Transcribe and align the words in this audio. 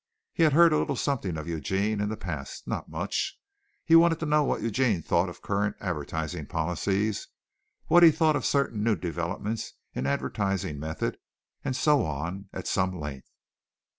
He 0.33 0.41
had 0.41 0.53
heard 0.53 0.73
a 0.73 0.77
little 0.79 0.95
something 0.95 1.37
of 1.37 1.47
Eugene 1.47 2.01
in 2.01 2.09
the 2.09 2.17
past; 2.17 2.67
not 2.67 2.89
much. 2.89 3.37
He 3.85 3.95
wanted 3.95 4.19
to 4.21 4.25
know 4.25 4.43
what 4.43 4.63
Eugene 4.63 5.03
thought 5.03 5.29
of 5.29 5.43
current 5.43 5.75
advertising 5.79 6.47
policies, 6.47 7.27
what 7.85 8.01
he 8.01 8.09
thought 8.09 8.35
of 8.35 8.43
certain 8.43 8.81
new 8.83 8.95
developments 8.95 9.73
in 9.93 10.07
advertising 10.07 10.79
method, 10.79 11.19
and 11.63 11.75
so 11.75 12.03
on, 12.03 12.49
at 12.51 12.65
some 12.65 12.99
length. 12.99 13.29